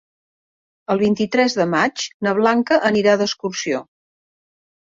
El 0.93 1.01
vint-i-tres 1.03 1.57
de 1.59 1.67
maig 1.75 2.05
na 2.29 2.33
Blanca 2.39 2.81
anirà 2.91 3.15
d'excursió. 3.23 3.83